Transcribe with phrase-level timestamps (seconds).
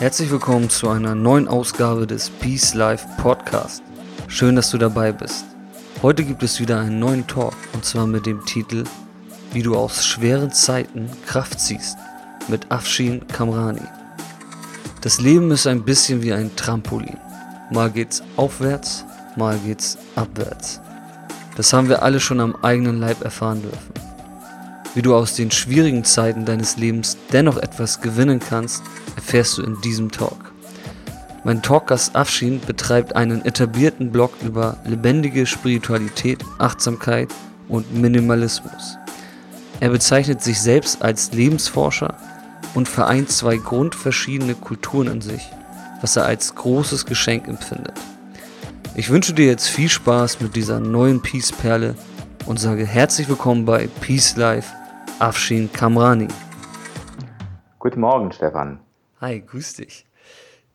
[0.00, 3.82] Herzlich willkommen zu einer neuen Ausgabe des Peace Life Podcast.
[4.28, 5.44] Schön, dass du dabei bist.
[6.00, 8.84] Heute gibt es wieder einen neuen Talk und zwar mit dem Titel
[9.52, 11.98] Wie du aus schweren Zeiten Kraft ziehst
[12.48, 13.82] mit Afshin Kamrani.
[15.02, 17.18] Das Leben ist ein bisschen wie ein Trampolin.
[17.70, 19.04] Mal geht's aufwärts,
[19.36, 20.80] mal geht's abwärts.
[21.58, 23.92] Das haben wir alle schon am eigenen Leib erfahren dürfen.
[24.94, 28.82] Wie du aus den schwierigen Zeiten deines Lebens dennoch etwas gewinnen kannst,
[29.30, 30.52] erfährst du in diesem Talk.
[31.44, 37.28] Mein Talkgast Afshin betreibt einen etablierten Blog über lebendige Spiritualität, Achtsamkeit
[37.68, 38.98] und Minimalismus.
[39.78, 42.16] Er bezeichnet sich selbst als Lebensforscher
[42.74, 45.48] und vereint zwei grundverschiedene Kulturen in sich,
[46.00, 47.94] was er als großes Geschenk empfindet.
[48.96, 51.94] Ich wünsche dir jetzt viel Spaß mit dieser neuen Peace-Perle
[52.46, 54.74] und sage herzlich willkommen bei Peace Life
[55.20, 56.26] Afshin Kamrani.
[57.78, 58.80] Guten Morgen, Stefan.
[59.20, 60.06] Hi, grüß dich.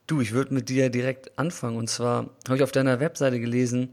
[0.05, 1.77] Du, ich würde mit dir direkt anfangen.
[1.77, 3.89] Und zwar habe ich auf deiner Webseite gelesen,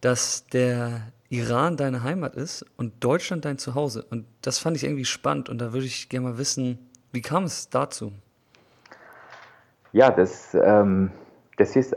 [0.00, 4.06] dass der Iran deine Heimat ist und Deutschland dein Zuhause.
[4.08, 5.50] Und das fand ich irgendwie spannend.
[5.50, 6.78] Und da würde ich gerne mal wissen,
[7.12, 8.10] wie kam es dazu?
[9.92, 11.10] Ja, das, ähm,
[11.58, 11.94] das ist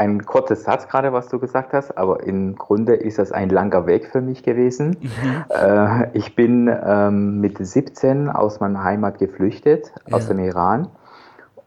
[0.00, 3.86] ein kurzer Satz gerade, was du gesagt hast, aber im Grunde ist das ein langer
[3.86, 4.96] Weg für mich gewesen.
[4.98, 5.44] Mhm.
[5.50, 10.16] Äh, ich bin ähm, mit 17 aus meiner Heimat geflüchtet, ja.
[10.16, 10.88] aus dem Iran.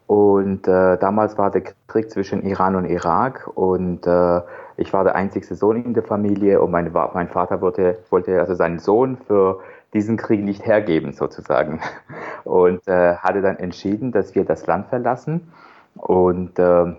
[0.07, 4.41] Und äh, damals war der Krieg zwischen Iran und Irak und äh,
[4.77, 8.55] ich war der einzigste Sohn in der Familie und mein, mein Vater wollte, wollte also
[8.55, 9.59] seinen Sohn für
[9.93, 11.81] diesen Krieg nicht hergeben sozusagen
[12.45, 15.51] und äh, hatte dann entschieden, dass wir das Land verlassen
[15.95, 16.95] und äh,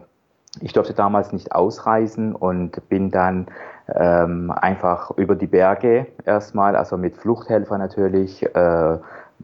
[0.60, 3.46] ich durfte damals nicht ausreisen und bin dann
[3.92, 8.98] ähm, einfach über die Berge erstmal, also mit Fluchthelfer natürlich, äh,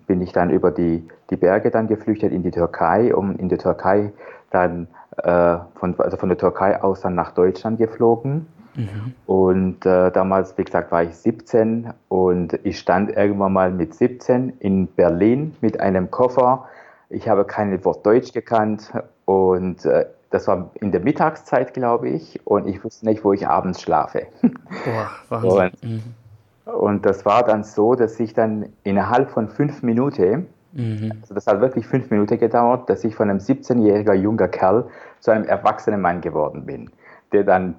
[0.07, 3.59] bin ich dann über die, die Berge dann geflüchtet in die Türkei, um in der
[3.59, 4.13] Türkei
[4.51, 4.89] dann
[5.19, 8.47] äh, von, also von der Türkei aus dann nach Deutschland geflogen.
[8.77, 9.15] Mhm.
[9.27, 14.55] Und äh, damals, wie gesagt, war ich 17 und ich stand irgendwann mal mit 17
[14.61, 16.67] in Berlin mit einem Koffer.
[17.09, 18.93] Ich habe kein Wort Deutsch gekannt
[19.25, 23.47] und äh, das war in der Mittagszeit, glaube ich, und ich wusste nicht, wo ich
[23.47, 24.27] abends schlafe.
[24.41, 25.51] Boah, Wahnsinn.
[25.51, 26.73] Und, mhm.
[26.73, 31.13] und das war dann so, dass ich dann innerhalb von fünf Minuten, mhm.
[31.21, 34.89] also das hat wirklich fünf Minuten gedauert, dass ich von einem 17-jähriger junger Kerl
[35.19, 36.91] zu einem erwachsenen Mann geworden bin,
[37.33, 37.75] der dann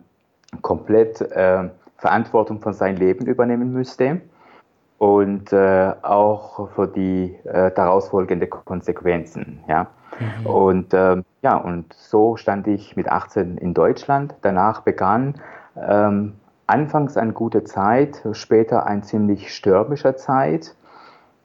[0.61, 4.21] komplett äh, Verantwortung von seinem Leben übernehmen müsste
[5.01, 9.63] und äh, auch für die äh, daraus folgenden Konsequenzen.
[9.67, 9.87] Ja?
[10.19, 10.45] Mhm.
[10.45, 14.35] Und ähm, ja, und so stand ich mit 18 in Deutschland.
[14.43, 15.41] Danach begann
[15.75, 16.33] ähm,
[16.67, 20.75] anfangs eine gute Zeit, später eine ziemlich stürmische Zeit,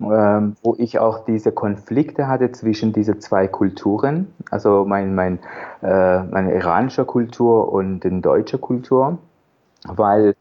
[0.03, 5.39] ähm, wo ich auch diese Konflikte hatte zwischen diese zwei Kulturen, also mein, mein,
[5.81, 9.16] äh, meine iranische Kultur und die deutsche Kultur,
[9.87, 10.34] weil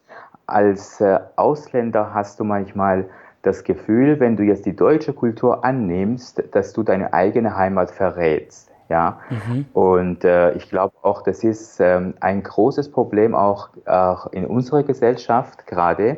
[0.47, 3.05] als äh, Ausländer hast du manchmal
[3.41, 8.71] das Gefühl, wenn du jetzt die deutsche Kultur annimmst, dass du deine eigene Heimat verrätst.
[8.87, 9.65] Ja, mhm.
[9.73, 14.83] und äh, ich glaube auch, das ist ähm, ein großes Problem auch, auch in unserer
[14.83, 16.17] Gesellschaft gerade.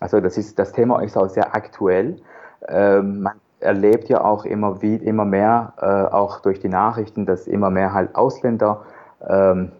[0.00, 2.16] Also das ist das Thema ist auch sehr aktuell.
[2.68, 7.46] Ähm, man erlebt ja auch immer wie immer mehr, äh, auch durch die Nachrichten, dass
[7.46, 8.82] immer mehr halt Ausländer
[9.26, 9.72] ähm,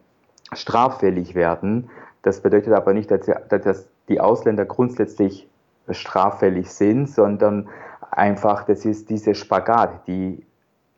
[0.53, 1.89] straffällig werden.
[2.26, 5.48] Das bedeutet aber nicht, dass, die Ausländer grundsätzlich
[5.88, 7.69] straffällig sind, sondern
[8.10, 10.44] einfach, das ist diese Spagat, die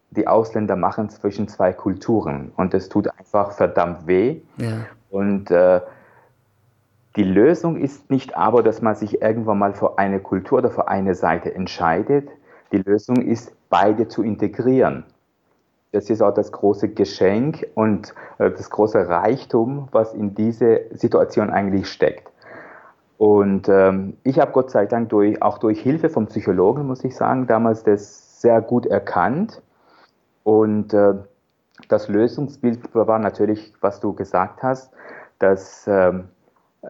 [0.09, 2.51] die Ausländer machen zwischen zwei Kulturen.
[2.57, 4.41] Und das tut einfach verdammt weh.
[4.57, 4.87] Ja.
[5.11, 5.83] Und äh,
[7.17, 10.89] die Lösung ist nicht aber, dass man sich irgendwann mal für eine Kultur oder für
[10.89, 12.31] eine Seite entscheidet.
[12.73, 15.05] Die Lösung ist, beide zu integrieren.
[15.93, 21.51] Das ist auch das große Geschenk und äh, das große Reichtum, was in diese Situation
[21.51, 22.31] eigentlich steckt.
[23.17, 27.17] Und ähm, ich habe Gott sei Dank durch, auch durch Hilfe vom Psychologen, muss ich
[27.17, 29.63] sagen, damals das sehr gut erkannt.
[30.45, 31.15] Und äh,
[31.89, 34.93] das Lösungsbild war natürlich, was du gesagt hast,
[35.39, 36.29] dass ähm,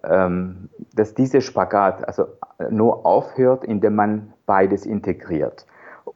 [0.05, 2.27] ähm, dass dieser Spagat also
[2.71, 5.67] nur aufhört, indem man beides integriert.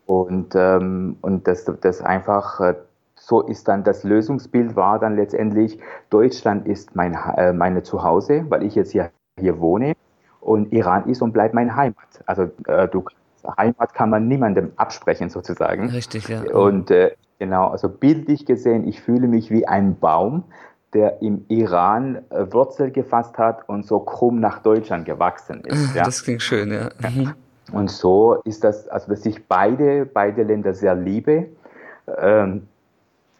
[0.06, 2.75] Und, ähm, und dass das einfach äh,
[3.14, 5.78] so ist dann das Lösungsbild war dann letztendlich,
[6.10, 9.94] Deutschland ist mein, äh, meine Zuhause, weil ich jetzt hier, hier wohne
[10.40, 12.22] und Iran ist und bleibt mein Heimat.
[12.26, 13.04] Also äh, du,
[13.56, 15.88] Heimat kann man niemandem absprechen sozusagen.
[15.90, 16.43] Richtig, ja.
[16.52, 20.44] Und äh, genau, also bildlich gesehen, ich fühle mich wie ein Baum,
[20.93, 25.94] der im Iran äh, Wurzel gefasst hat und so krumm nach Deutschland gewachsen ist.
[25.94, 26.02] Ja?
[26.04, 26.90] Das klingt schön, ja.
[27.08, 27.34] Mhm.
[27.72, 31.48] Und so ist das, also dass ich beide, beide Länder sehr liebe.
[32.19, 32.69] Ähm,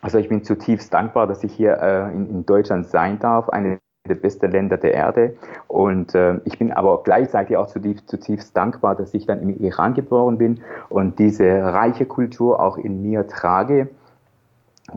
[0.01, 4.17] also ich bin zutiefst dankbar, dass ich hier äh, in, Deutschland sein darf, eine der
[4.17, 5.37] besten Länder der Erde.
[5.69, 9.95] Und äh, ich bin aber gleichzeitig auch zutiefst, zutiefst dankbar, dass ich dann im Iran
[9.95, 13.89] geboren bin und diese reiche Kultur auch in mir trage.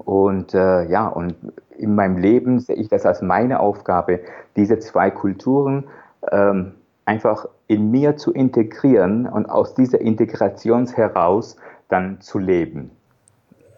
[0.06, 1.36] Und äh, ja, und
[1.78, 4.22] in meinem Leben sehe ich das als meine Aufgabe,
[4.56, 5.86] diese zwei Kulturen
[6.32, 6.74] ähm,
[7.06, 11.56] einfach in mir zu integrieren und aus dieser Integration heraus
[11.90, 12.92] dann zu leben.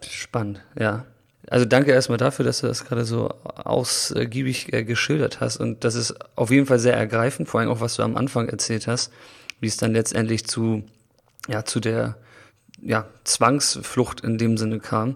[0.02, 1.06] Spannend, ja.
[1.50, 5.58] Also danke erstmal dafür, dass du das gerade so ausgiebig äh, geschildert hast.
[5.58, 8.50] Und das ist auf jeden Fall sehr ergreifend, vor allem auch, was du am Anfang
[8.50, 9.14] erzählt hast,
[9.62, 10.84] wie es dann letztendlich zu,
[11.48, 12.18] ja, zu der
[12.82, 15.16] ja, Zwangsflucht in dem Sinne kam.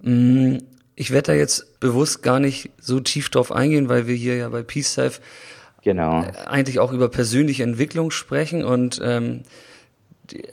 [0.00, 0.56] Mm,
[0.96, 4.48] ich werde da jetzt bewusst gar nicht so tief drauf eingehen, weil wir hier ja
[4.48, 5.20] bei Peace Self
[5.82, 6.22] genau.
[6.22, 9.42] Äh, eigentlich auch über persönliche Entwicklung sprechen und ähm,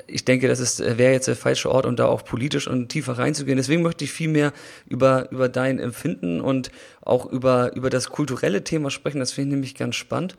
[0.08, 3.18] ich denke, das ist, wäre jetzt der falsche Ort, um da auch politisch und tiefer
[3.18, 3.58] reinzugehen.
[3.58, 4.54] Deswegen möchte ich viel mehr
[4.88, 9.20] über, über dein Empfinden und auch über, über das kulturelle Thema sprechen.
[9.20, 10.36] Das finde ich nämlich ganz spannend.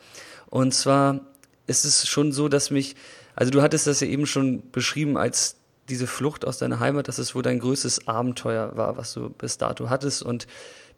[0.48, 1.20] Und zwar
[1.66, 2.96] ist es schon so, dass mich,
[3.34, 5.56] also du hattest das ja eben schon beschrieben als
[5.88, 9.58] diese Flucht aus deiner Heimat, dass es wohl dein größtes Abenteuer war, was du bis
[9.58, 10.46] dato hattest und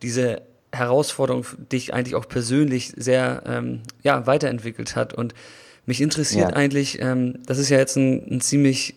[0.02, 0.42] diese
[0.72, 5.14] Herausforderung dich eigentlich auch persönlich sehr ähm, ja, weiterentwickelt hat.
[5.14, 5.34] Und
[5.86, 6.56] mich interessiert ja.
[6.56, 8.94] eigentlich, ähm, das ist ja jetzt ein, ein ziemlich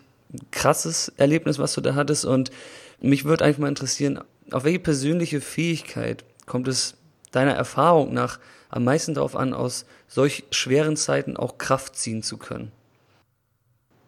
[0.52, 2.26] krasses Erlebnis, was du da hattest.
[2.26, 2.52] Und
[3.00, 4.20] mich würde eigentlich mal interessieren,
[4.52, 6.96] auf welche persönliche Fähigkeit kommt es
[7.32, 8.40] deiner Erfahrung nach
[8.70, 12.72] am meisten darauf an, aus solch schweren Zeiten auch Kraft ziehen zu können?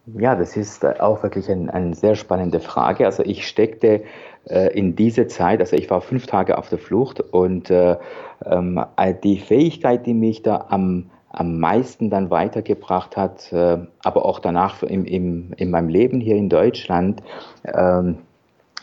[0.06, 3.06] Ja, das ist auch wirklich ein, eine sehr spannende Frage.
[3.06, 4.04] Also ich steckte
[4.46, 7.98] in diese Zeit, also ich war fünf Tage auf der Flucht und äh,
[8.46, 8.84] ähm,
[9.24, 14.84] die Fähigkeit, die mich da am am meisten dann weitergebracht hat, äh, aber auch danach
[14.84, 17.24] im, im, in meinem Leben hier in Deutschland,
[17.66, 18.20] ähm,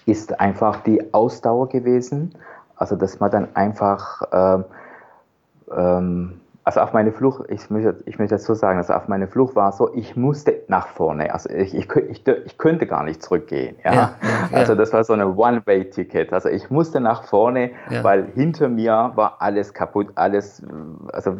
[0.05, 2.33] ist einfach die Ausdauer gewesen.
[2.75, 4.65] Also, dass man dann einfach, ähm,
[5.77, 9.27] ähm, also auf meine Flucht, ich möchte, ich möchte das so sagen, also auf meine
[9.27, 13.23] Flucht war so, ich musste nach vorne, also ich, ich, ich, ich könnte gar nicht
[13.23, 13.77] zurückgehen.
[13.85, 13.93] Ja?
[13.93, 14.15] ja,
[14.53, 14.57] ja.
[14.59, 16.33] Also das war so eine One-Way-Ticket.
[16.33, 18.05] Also ich musste nach vorne, ja.
[18.05, 20.62] weil hinter mir war alles kaputt, alles,
[21.12, 21.39] also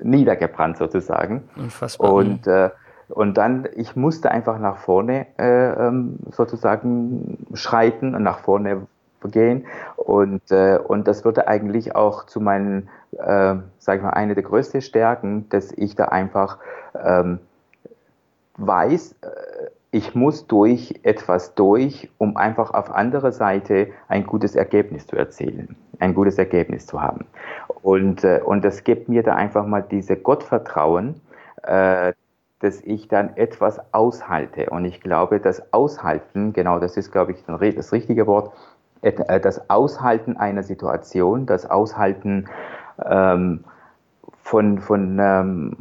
[0.00, 1.48] niedergebrannt sozusagen.
[1.56, 2.12] Unfassbar.
[2.12, 2.70] Und, äh,
[3.08, 8.86] und dann, ich musste einfach nach vorne äh, ähm, sozusagen schreiten und nach vorne
[9.30, 9.66] gehen.
[9.96, 14.44] Und, äh, und das würde eigentlich auch zu meinen, äh, sage ich mal, eine der
[14.44, 16.58] größten Stärken, dass ich da einfach
[16.94, 17.40] ähm,
[18.56, 19.26] weiß, äh,
[19.94, 25.76] ich muss durch etwas durch, um einfach auf andere Seite ein gutes Ergebnis zu erzielen,
[25.98, 27.26] ein gutes Ergebnis zu haben.
[27.82, 31.20] Und, äh, und das gibt mir da einfach mal diese Gottvertrauen,
[31.64, 32.14] äh,
[32.60, 34.70] dass ich dann etwas aushalte.
[34.70, 38.52] Und ich glaube, das Aushalten, genau das ist, glaube ich, das richtige Wort,
[39.02, 42.46] äh, das Aushalten einer Situation, das Aushalten
[43.04, 43.64] ähm,
[44.42, 45.76] von, von, ähm,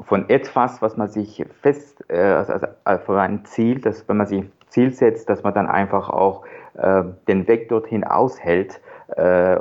[0.00, 4.26] von etwas, was man sich fest, äh, also, also von einem Ziel, dass wenn man
[4.26, 8.80] sich ein Ziel setzt, dass man dann einfach auch äh, den Weg dorthin aushält.
[9.16, 9.58] Äh,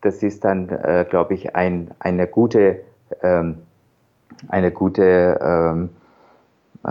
[0.00, 2.80] das ist dann, äh, glaube ich, ein, eine gute,
[3.22, 3.62] ähm,
[4.48, 6.03] eine gute, ähm, äh,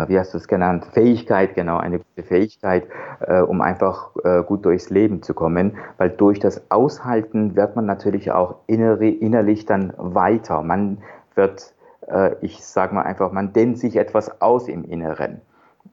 [0.07, 2.87] wie hast du es genannt, Fähigkeit, genau, eine gute Fähigkeit,
[3.21, 7.85] äh, um einfach äh, gut durchs Leben zu kommen, weil durch das Aushalten wird man
[7.85, 10.63] natürlich auch innerlich dann weiter.
[10.63, 10.99] Man
[11.35, 11.73] wird,
[12.07, 15.41] äh, ich sage mal einfach, man dehnt sich etwas aus im Inneren.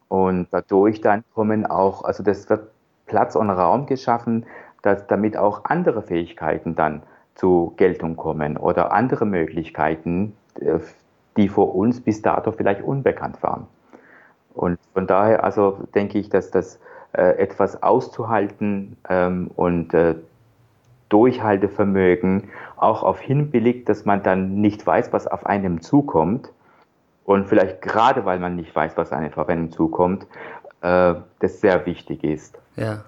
[0.09, 2.71] Und dadurch dann kommen auch, also das wird
[3.07, 4.47] Platz und Raum geschaffen,
[4.83, 7.03] dass damit auch andere Fähigkeiten dann
[7.35, 10.79] zu Geltung kommen oder andere Möglichkeiten, äh,
[11.37, 13.67] die vor uns bis dato vielleicht unbekannt waren.
[14.55, 16.79] Und von daher also denke ich, dass das
[17.13, 20.15] äh, etwas auszuhalten ähm, und äh,
[21.09, 26.51] Durchhaltevermögen auch auf hinbilligt, dass man dann nicht weiß, was auf einem zukommt.
[27.25, 30.27] Und vielleicht gerade, weil man nicht weiß, was einem Verwendung zukommt,
[30.83, 32.59] äh, das sehr wichtig ist.
[32.77, 33.05] Ja.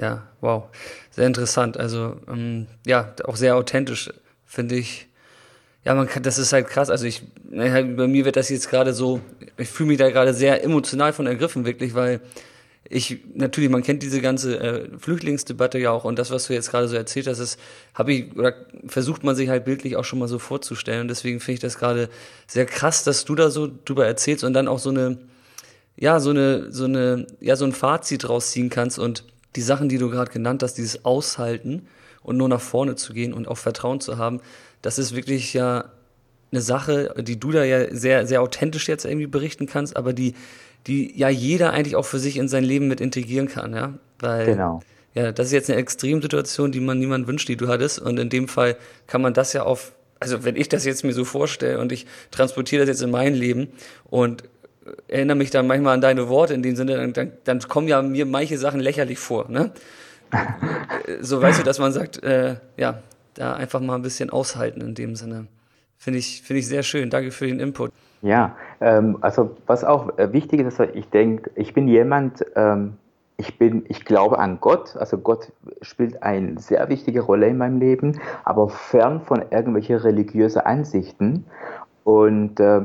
[0.00, 0.64] Ja, wow.
[1.10, 1.78] Sehr interessant.
[1.78, 4.12] Also, ähm, ja, auch sehr authentisch,
[4.44, 5.08] finde ich.
[5.84, 6.88] Ja, man kann, das ist halt krass.
[6.88, 9.20] Also ich, bei mir wird das jetzt gerade so,
[9.58, 12.20] ich fühle mich da gerade sehr emotional von ergriffen, wirklich, weil
[12.88, 16.70] ich natürlich, man kennt diese ganze äh, Flüchtlingsdebatte ja auch und das, was du jetzt
[16.70, 17.58] gerade so erzählt hast, ist,
[17.94, 18.54] habe ich oder
[18.86, 21.02] versucht man sich halt bildlich auch schon mal so vorzustellen.
[21.02, 22.08] Und deswegen finde ich das gerade
[22.46, 25.18] sehr krass, dass du da so drüber erzählst und dann auch so eine,
[25.96, 29.24] ja, so eine, so eine, ja, so ein Fazit rausziehen kannst und
[29.56, 31.88] die Sachen, die du gerade genannt hast, dieses Aushalten
[32.22, 34.40] und nur nach vorne zu gehen und auch Vertrauen zu haben,
[34.84, 35.86] das ist wirklich ja
[36.52, 40.34] eine Sache, die du da ja sehr, sehr authentisch jetzt irgendwie berichten kannst, aber die
[40.86, 43.94] die ja jeder eigentlich auch für sich in sein Leben mit integrieren kann, ja.
[44.18, 44.80] Weil, genau.
[45.14, 48.00] Ja, das ist jetzt eine Extremsituation, die man niemand wünscht, die du hattest.
[48.00, 48.76] Und in dem Fall
[49.06, 52.06] kann man das ja auf, also wenn ich das jetzt mir so vorstelle und ich
[52.32, 53.68] transportiere das jetzt in mein Leben
[54.10, 54.42] und
[55.08, 58.02] erinnere mich dann manchmal an deine Worte in dem Sinne, dann, dann, dann kommen ja
[58.02, 59.72] mir manche Sachen lächerlich vor, ne?
[61.20, 63.02] so weißt du, dass man sagt, äh, ja,
[63.34, 65.46] da einfach mal ein bisschen aushalten in dem Sinne.
[65.98, 67.10] Finde ich, finde ich sehr schön.
[67.10, 67.92] Danke für den Input.
[68.22, 72.94] Ja, ähm, also was auch äh, wichtig ist, ich denke, ich bin jemand, ähm,
[73.36, 77.80] ich bin, ich glaube an Gott, also Gott spielt eine sehr wichtige Rolle in meinem
[77.80, 81.44] Leben, aber fern von irgendwelchen religiösen Ansichten
[82.04, 82.82] und äh,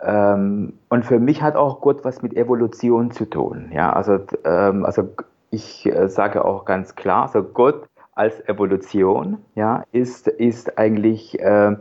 [0.00, 3.70] ähm, und für mich hat auch Gott was mit Evolution zu tun.
[3.72, 5.08] Ja, also, ähm, also
[5.50, 7.88] ich äh, sage auch ganz klar, also Gott
[8.18, 11.76] als Evolution, ja, ist, ist eigentlich äh,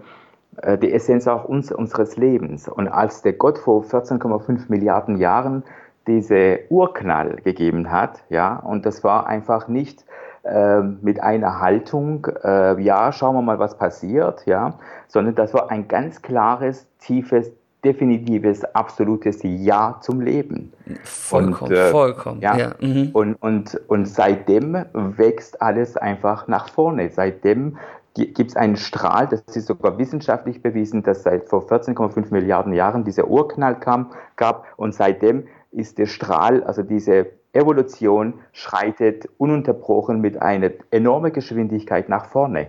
[0.62, 2.68] äh, die Essenz auch uns, unseres Lebens.
[2.68, 5.64] Und als der Gott vor 14,5 Milliarden Jahren
[6.06, 10.06] diese Urknall gegeben hat, ja, und das war einfach nicht
[10.44, 14.76] äh, mit einer Haltung, äh, ja, schauen wir mal, was passiert, ja,
[15.08, 17.52] sondern das war ein ganz klares, tiefes,
[17.88, 20.74] definitives, absolutes Ja zum Leben.
[21.04, 22.42] Vollkommen, und, äh, vollkommen.
[22.42, 22.72] Ja, ja.
[22.82, 23.12] Mhm.
[23.14, 27.10] Und, und, und seitdem wächst alles einfach nach vorne.
[27.10, 27.78] Seitdem
[28.14, 33.06] gibt es einen Strahl, das ist sogar wissenschaftlich bewiesen, dass seit vor 14,5 Milliarden Jahren
[33.06, 40.42] dieser Urknall kam, gab und seitdem ist der Strahl, also diese Evolution schreitet ununterbrochen mit
[40.42, 42.68] einer enormen Geschwindigkeit nach vorne.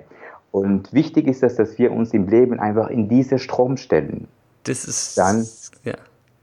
[0.51, 4.29] Und wichtig ist es, dass wir uns im Leben einfach in diese Strom stellen.
[4.69, 5.47] Das ist dann,
[5.85, 5.95] ja,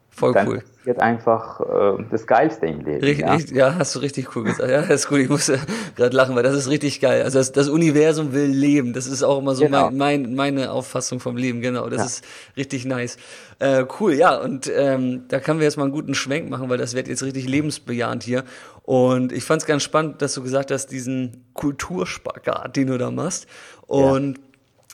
[0.09, 3.03] voll dann cool passiert einfach äh, das Geilste im Leben.
[3.03, 3.69] Richtig, ja?
[3.69, 3.75] ja?
[3.75, 4.69] hast du richtig cool gesagt.
[4.69, 5.19] Ja, das ist gut.
[5.19, 5.57] Ich muss äh,
[5.95, 7.23] gerade lachen, weil das ist richtig geil.
[7.23, 8.93] Also das, das, Universum will leben.
[8.93, 9.89] Das ist auch immer so genau.
[9.89, 11.61] mein, mein, meine Auffassung vom Leben.
[11.61, 12.05] Genau, das ja.
[12.05, 13.17] ist richtig nice.
[13.59, 14.35] Äh, cool, ja.
[14.37, 17.23] Und ähm, da können wir jetzt mal einen guten Schwenk machen, weil das wird jetzt
[17.23, 18.43] richtig lebensbejahend hier.
[18.83, 23.09] Und ich fand es ganz spannend, dass du gesagt hast, diesen Kulturspagat, den du da
[23.09, 23.47] machst.
[23.87, 24.43] Und ja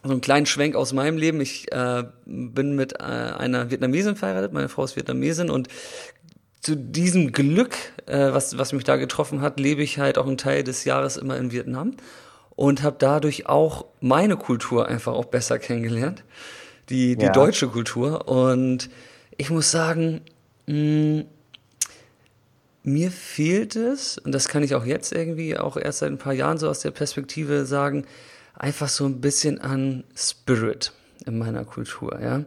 [0.03, 1.41] so einen kleinen Schwenk aus meinem Leben.
[1.41, 5.67] Ich äh, bin mit äh, einer Vietnamesin verheiratet, meine Frau ist Vietnamesin und
[6.61, 10.37] zu diesem Glück, äh, was, was mich da getroffen hat, lebe ich halt auch einen
[10.37, 11.95] Teil des Jahres immer in Vietnam
[12.55, 16.23] und habe dadurch auch meine Kultur einfach auch besser kennengelernt,
[16.89, 17.31] die, die ja.
[17.31, 18.27] deutsche Kultur.
[18.27, 18.89] Und
[19.37, 20.21] ich muss sagen,
[20.67, 21.23] mh,
[22.83, 26.33] mir fehlt es, und das kann ich auch jetzt irgendwie, auch erst seit ein paar
[26.33, 28.05] Jahren so aus der Perspektive sagen,
[28.55, 30.91] einfach so ein bisschen an Spirit
[31.25, 32.43] in meiner Kultur, ja.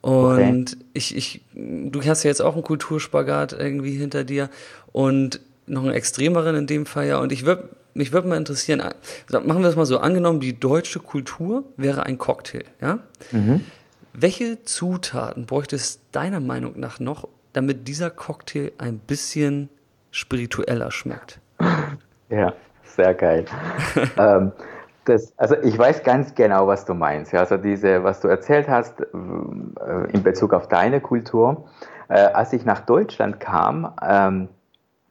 [0.00, 0.84] Und okay.
[0.92, 4.50] ich, ich, du hast ja jetzt auch einen Kulturspagat irgendwie hinter dir
[4.92, 7.18] und noch einen extremeren in dem Fall ja.
[7.18, 8.82] Und ich würde mich würde mal interessieren,
[9.30, 12.98] machen wir das mal so, angenommen, die deutsche Kultur wäre ein Cocktail, ja?
[13.30, 13.64] Mhm.
[14.12, 19.68] Welche Zutaten bräuchte es deiner Meinung nach noch, damit dieser Cocktail ein bisschen
[20.10, 21.40] spiritueller schmeckt?
[22.30, 22.52] Ja,
[22.84, 23.44] sehr geil.
[24.18, 24.52] ähm,
[25.04, 27.32] das, also ich weiß ganz genau, was du meinst.
[27.32, 29.04] Ja, also diese, was du erzählt hast äh,
[30.12, 31.64] in Bezug auf deine Kultur.
[32.08, 34.48] Äh, als ich nach Deutschland kam, ähm,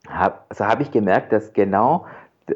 [0.07, 2.05] hab, also habe ich gemerkt, dass genau,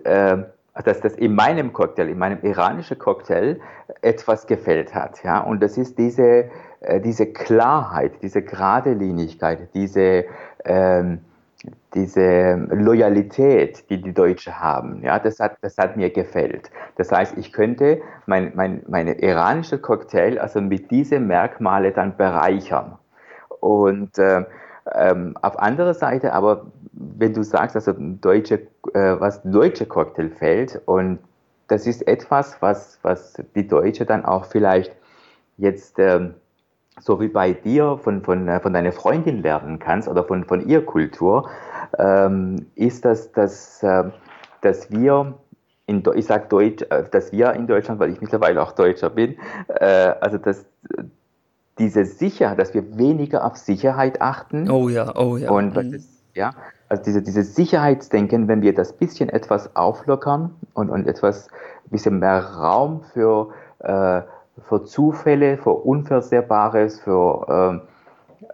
[0.03, 0.38] äh,
[0.84, 3.60] dass das in meinem Cocktail, in meinem iranischen Cocktail
[4.01, 5.24] etwas gefällt hat.
[5.24, 6.51] Ja, und das ist diese,
[7.03, 10.25] diese Klarheit, diese Geradelinigkeit, diese
[10.65, 11.22] ähm,
[11.93, 16.69] diese Loyalität, die die Deutschen haben, ja, das hat, das hat mir gefällt.
[16.95, 22.97] Das heißt, ich könnte mein, mein, meine iranische Cocktail also mit diesen Merkmale dann bereichern.
[23.59, 24.45] Und äh,
[24.93, 30.81] ähm, auf andere Seite, aber wenn du sagst, also deutsche, äh, was deutsche Cocktail fällt
[30.86, 31.19] und
[31.67, 34.95] das ist etwas, was, was die Deutsche dann auch vielleicht
[35.57, 36.36] jetzt ähm,
[37.00, 40.68] so wie bei dir von, von, äh, von deiner Freundin lernen kannst oder von, von
[40.68, 41.50] ihr Kultur,
[41.98, 44.06] ähm, ist das, dass, äh,
[44.62, 45.36] dass wir
[45.86, 49.38] in, ich sage Deutsch, äh, dass wir in Deutschland, weil ich mittlerweile auch Deutscher bin,
[49.68, 50.66] äh, also dass
[51.80, 54.70] diese Sicherheit, dass wir weniger auf Sicherheit achten.
[54.70, 55.50] Oh ja, oh ja.
[55.51, 55.94] Und mhm.
[55.94, 56.51] ist, ja,
[56.89, 61.48] also diese, diese Sicherheitsdenken, wenn wir das bisschen etwas auflockern und, und etwas
[61.89, 63.50] bisschen mehr Raum für,
[63.80, 64.22] äh,
[64.67, 67.81] für Zufälle, für Unversehbares, für ähm,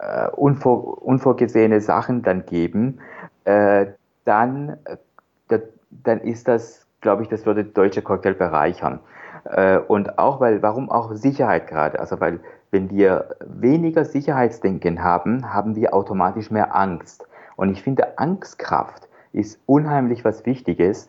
[0.00, 2.98] äh, unvor, unvorgesehene Sachen dann geben,
[3.44, 3.86] äh,
[4.24, 5.58] dann, äh,
[5.90, 9.00] dann ist das, glaube ich, das würde deutsche Cocktail bereichern.
[9.44, 12.00] Äh, und auch, weil, warum auch Sicherheit gerade?
[12.00, 17.26] Also, weil, wenn wir weniger Sicherheitsdenken haben, haben wir automatisch mehr Angst.
[17.56, 21.08] Und ich finde, Angstkraft ist unheimlich was Wichtiges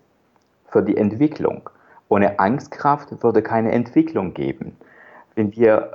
[0.68, 1.70] für die Entwicklung.
[2.08, 4.78] Ohne Angstkraft würde keine Entwicklung geben.
[5.36, 5.92] Wenn wir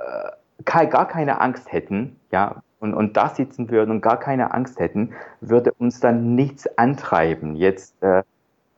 [0.65, 4.79] äh, gar keine Angst hätten, ja, und, und da sitzen würden und gar keine Angst
[4.79, 7.55] hätten, würde uns dann nichts antreiben.
[7.55, 8.23] Jetzt, äh,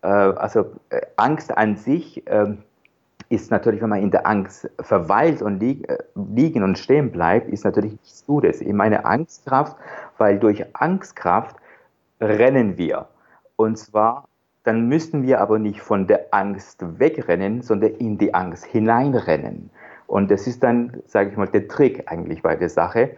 [0.02, 2.54] äh, also äh, Angst an sich äh,
[3.30, 7.48] ist natürlich, wenn man in der Angst verweilt und lieg, äh, liegen und stehen bleibt,
[7.50, 8.60] ist natürlich nichts Gutes.
[8.60, 9.78] Ich meine Angstkraft,
[10.18, 11.56] weil durch Angstkraft
[12.20, 13.08] rennen wir.
[13.56, 14.28] Und zwar,
[14.64, 19.70] dann müssten wir aber nicht von der Angst wegrennen, sondern in die Angst hineinrennen.
[20.14, 23.18] Und das ist dann, sage ich mal, der Trick eigentlich bei der Sache.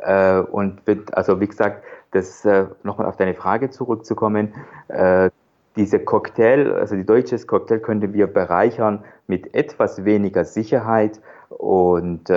[0.00, 0.82] Äh, und
[1.16, 4.52] also wie gesagt, das äh, nochmal auf deine Frage zurückzukommen,
[4.88, 5.30] äh,
[5.74, 12.28] diese Cocktail, also die deutsches Cocktail könnten wir bereichern mit etwas weniger Sicherheit und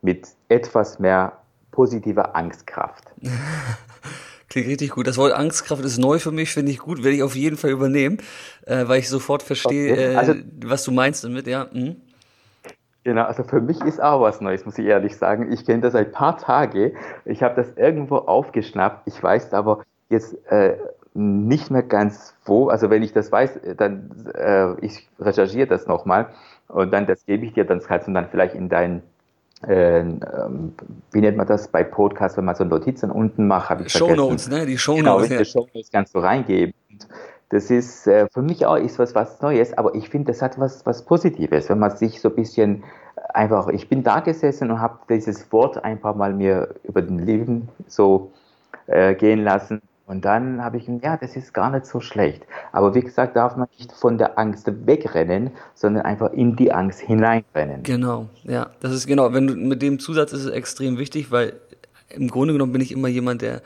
[0.00, 1.34] mit etwas mehr
[1.72, 3.04] positiver Angstkraft.
[4.48, 5.06] Klingt richtig gut.
[5.06, 7.70] Das Wort Angstkraft ist neu für mich, finde ich gut, werde ich auf jeden Fall
[7.70, 8.16] übernehmen,
[8.64, 10.16] äh, weil ich sofort verstehe, okay.
[10.16, 11.68] also, äh, was du meinst damit, ja.
[11.70, 11.96] Mhm.
[13.06, 15.52] Genau, also für mich ist auch was Neues, muss ich ehrlich sagen.
[15.52, 16.90] Ich kenne das seit ein paar Tagen.
[17.24, 19.06] Ich habe das irgendwo aufgeschnappt.
[19.06, 20.74] Ich weiß aber jetzt äh,
[21.14, 22.66] nicht mehr ganz wo.
[22.66, 26.30] Also wenn ich das weiß, dann äh, ich recherchiere das nochmal
[26.66, 29.04] und dann das gebe ich dir, dann kannst du dann vielleicht in deinen
[29.62, 30.02] äh,
[31.12, 34.16] wie nennt man das bei Podcasts, wenn man so Notizen unten macht, habe ich Show
[34.16, 34.66] Notes, ne?
[34.66, 35.28] Die Show Notes.
[35.28, 36.74] Genau, die Show Notes kannst du reingeben.
[37.48, 40.58] Das ist äh, für mich auch ist was, was Neues, aber ich finde, das hat
[40.58, 42.84] was, was Positives, wenn man sich so ein bisschen
[43.34, 47.68] einfach, ich bin da gesessen und habe dieses Wort einfach mal mir über den Leben
[47.86, 48.32] so
[48.86, 49.80] äh, gehen lassen.
[50.06, 52.46] Und dann habe ich, ja, das ist gar nicht so schlecht.
[52.70, 57.00] Aber wie gesagt, darf man nicht von der Angst wegrennen, sondern einfach in die Angst
[57.00, 57.82] hineinrennen.
[57.82, 59.32] Genau, ja, das ist genau.
[59.32, 61.54] Wenn du mit dem Zusatz ist es extrem wichtig, weil
[62.08, 63.62] im Grunde genommen bin ich immer jemand, der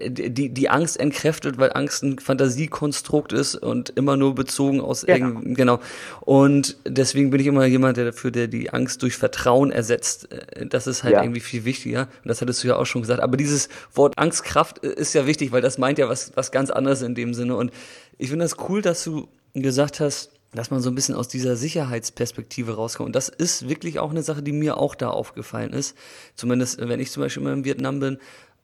[0.00, 5.16] die, die Angst entkräftet, weil Angst ein Fantasiekonstrukt ist und immer nur bezogen aus ja.
[5.16, 5.80] Irgend, genau.
[6.20, 10.32] Und deswegen bin ich immer jemand, der dafür, der die Angst durch Vertrauen ersetzt.
[10.32, 11.22] Äh, das ist halt ja.
[11.22, 12.08] irgendwie viel wichtiger.
[12.22, 13.20] Und das hattest du ja auch schon gesagt.
[13.20, 17.02] Aber dieses Wort Angstkraft ist ja wichtig, weil das meint ja was, was ganz anderes
[17.02, 17.56] in dem Sinne.
[17.56, 17.70] Und
[18.18, 21.56] ich finde das cool, dass du gesagt hast, dass man so ein bisschen aus dieser
[21.56, 23.08] Sicherheitsperspektive rauskommt.
[23.08, 25.96] Und das ist wirklich auch eine Sache, die mir auch da aufgefallen ist.
[26.36, 28.18] Zumindest, wenn ich zum Beispiel immer in Vietnam bin,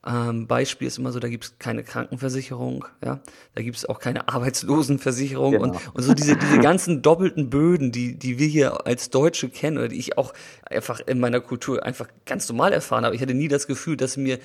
[0.06, 3.20] ähm, Beispiel ist immer so, da gibt es keine Krankenversicherung, ja,
[3.54, 5.64] da gibt es auch keine Arbeitslosenversicherung genau.
[5.64, 9.76] und, und so diese, diese ganzen doppelten Böden, die, die wir hier als Deutsche kennen
[9.76, 10.32] oder die ich auch
[10.64, 13.14] einfach in meiner Kultur einfach ganz normal erfahren habe.
[13.14, 14.38] Ich hatte nie das Gefühl, dass mir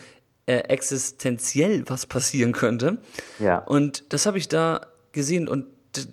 [0.45, 2.97] äh, existenziell was passieren könnte.
[3.39, 3.59] Ja.
[3.59, 4.81] Und das habe ich da
[5.13, 5.67] gesehen und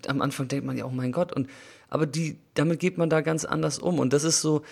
[0.07, 1.49] am Anfang denkt man ja, oh mein Gott, und
[1.89, 3.99] aber die, damit geht man da ganz anders um.
[3.99, 4.63] Und das ist so,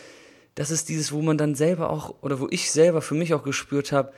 [0.54, 3.42] das ist dieses, wo man dann selber auch, oder wo ich selber für mich auch
[3.42, 4.12] gespürt habe,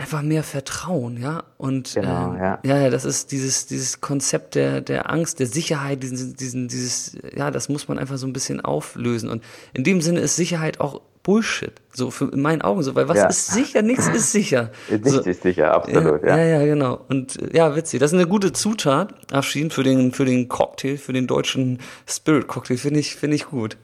[0.00, 1.44] einfach mehr Vertrauen, ja.
[1.58, 2.58] Und genau, ähm, ja.
[2.62, 7.50] ja, das ist dieses, dieses Konzept der, der Angst, der Sicherheit, diesen, diesen, dieses, ja,
[7.50, 9.28] das muss man einfach so ein bisschen auflösen.
[9.28, 13.08] Und in dem Sinne ist Sicherheit auch Bullshit, so für, in meinen Augen so, weil
[13.08, 13.26] was ja.
[13.26, 13.82] ist sicher?
[13.82, 14.70] Nichts ist sicher.
[14.88, 16.60] Nichts so, ist sicher, absolut, ja, ja.
[16.60, 17.00] Ja, genau.
[17.08, 18.00] Und ja, witzig.
[18.00, 22.48] Das ist eine gute Zutat, Afshin, für den, für den Cocktail, für den deutschen Spirit
[22.48, 23.76] Cocktail, finde ich, finde ich gut.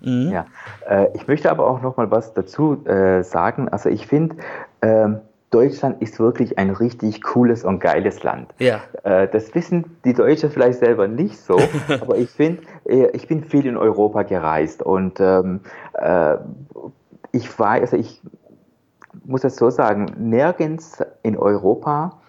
[0.00, 0.30] Mhm.
[0.30, 0.46] Ja,
[0.88, 3.68] äh, ich möchte aber auch noch mal was dazu äh, sagen.
[3.68, 4.36] Also ich finde,
[4.80, 5.18] ähm,
[5.54, 8.52] Deutschland ist wirklich ein richtig cooles und geiles Land.
[8.58, 8.80] Ja.
[9.04, 11.58] Äh, das wissen die Deutschen vielleicht selber nicht so,
[12.00, 15.60] aber ich finde, äh, ich bin viel in Europa gereist und ähm,
[15.92, 16.36] äh,
[17.30, 18.20] ich war, also ich
[19.24, 22.20] muss das so sagen, nirgends in Europa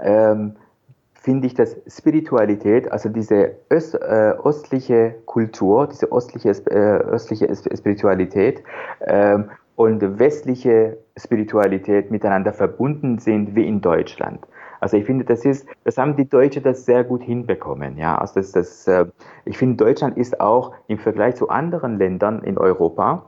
[0.00, 0.54] ähm,
[1.14, 8.62] finde ich, dass Spiritualität, also diese öst, äh, östliche Kultur, diese östliche, äh, östliche Spiritualität
[9.00, 9.38] äh,
[9.78, 14.44] und westliche Spiritualität miteinander verbunden sind wie in Deutschland.
[14.80, 17.96] Also ich finde, das ist, das haben die Deutschen das sehr gut hinbekommen.
[17.96, 19.06] Ja, also das, das, äh,
[19.44, 23.26] ich finde, Deutschland ist auch im Vergleich zu anderen Ländern in Europa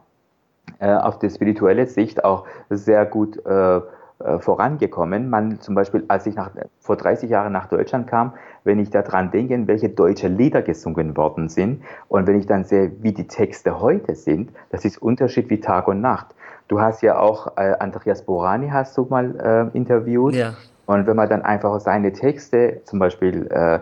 [0.80, 3.80] äh, auf die spirituelle Sicht auch sehr gut äh,
[4.22, 5.30] äh, vorangekommen.
[5.30, 8.34] Man zum Beispiel, als ich nach, vor 30 Jahren nach Deutschland kam,
[8.64, 12.92] wenn ich daran denke, welche deutsche Lieder gesungen worden sind und wenn ich dann sehe,
[13.00, 16.34] wie die Texte heute sind, das ist Unterschied wie Tag und Nacht.
[16.70, 19.34] Du hast ja auch äh, Andreas Borani hast du mal
[19.74, 20.36] äh, interviewt.
[20.36, 20.54] Ja.
[20.86, 23.80] Und wenn man dann einfach seine Texte zum Beispiel äh,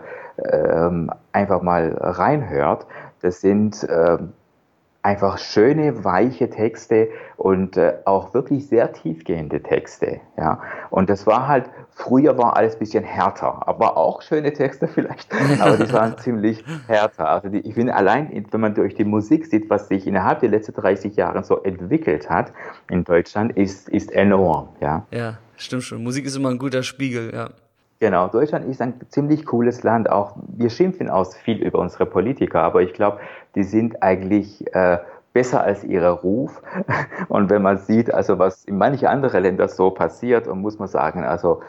[0.50, 2.86] ähm, einfach mal reinhört,
[3.20, 4.32] das sind ähm,
[5.08, 10.20] einfach schöne, weiche Texte und äh, auch wirklich sehr tiefgehende Texte.
[10.36, 10.60] Ja.
[10.90, 15.32] Und das war halt, früher war alles ein bisschen härter, aber auch schöne Texte vielleicht,
[15.60, 17.26] aber die waren ziemlich härter.
[17.26, 20.50] Also die, ich finde allein, wenn man durch die Musik sieht, was sich innerhalb der
[20.50, 22.52] letzten 30 Jahre so entwickelt hat
[22.90, 24.68] in Deutschland, ist, ist enorm.
[24.82, 25.06] Ja.
[25.10, 26.02] ja, stimmt schon.
[26.02, 27.48] Musik ist immer ein guter Spiegel, ja.
[28.00, 30.08] Genau, Deutschland ist ein ziemlich cooles Land.
[30.08, 33.18] Auch wir schimpfen aus viel über unsere Politiker, aber ich glaube,
[33.56, 34.98] die sind eigentlich äh,
[35.32, 36.62] besser als ihrer Ruf.
[37.28, 40.88] Und wenn man sieht, also was in manchen anderen Ländern so passiert, und muss man
[40.88, 41.60] sagen, also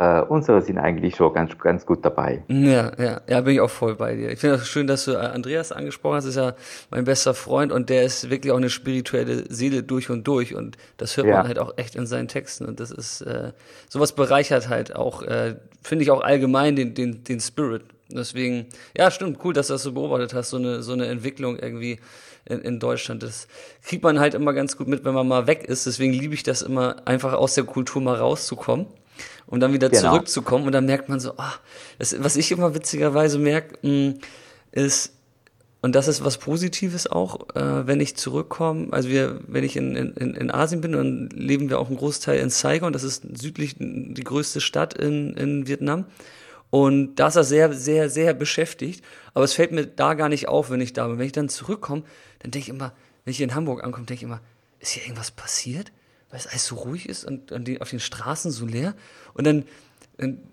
[0.00, 2.42] äh, unsere sind eigentlich schon ganz, ganz gut dabei.
[2.48, 4.30] Ja, ja, ja, bin ich auch voll bei dir.
[4.30, 6.24] Ich finde es schön, dass du äh, Andreas angesprochen hast.
[6.24, 6.54] Ist ja
[6.90, 10.78] mein bester Freund und der ist wirklich auch eine spirituelle Seele durch und durch und
[10.96, 11.36] das hört ja.
[11.36, 13.52] man halt auch echt in seinen Texten und das ist, äh,
[13.90, 17.82] sowas bereichert halt auch, äh, finde ich auch allgemein den, den, den Spirit.
[18.08, 21.58] Deswegen, ja, stimmt, cool, dass du das so beobachtet hast, so eine, so eine Entwicklung
[21.58, 22.00] irgendwie
[22.46, 23.22] in, in Deutschland.
[23.22, 23.48] Das
[23.84, 25.84] kriegt man halt immer ganz gut mit, wenn man mal weg ist.
[25.84, 28.86] Deswegen liebe ich das immer, einfach aus der Kultur mal rauszukommen
[29.46, 30.12] um dann wieder genau.
[30.12, 30.66] zurückzukommen.
[30.66, 31.54] Und dann merkt man so, ah,
[31.98, 34.18] das, was ich immer witzigerweise merke, hm,
[34.72, 35.14] ist,
[35.82, 38.88] und das ist was Positives auch, äh, wenn ich zurückkomme.
[38.92, 42.38] Also wir, wenn ich in, in, in Asien bin, dann leben wir auch einen Großteil
[42.38, 42.92] in Saigon.
[42.92, 46.04] Das ist südlich die größte Stadt in, in Vietnam.
[46.68, 49.04] Und da ist er sehr, sehr, sehr beschäftigt.
[49.34, 51.18] Aber es fällt mir da gar nicht auf, wenn ich da bin.
[51.18, 52.02] Wenn ich dann zurückkomme,
[52.40, 52.92] dann denke ich immer,
[53.24, 54.40] wenn ich in Hamburg ankomme, denke ich immer,
[54.80, 55.92] ist hier irgendwas passiert?
[56.30, 58.94] Weil es alles so ruhig ist und, und die, auf den Straßen so leer.
[59.34, 59.64] Und dann,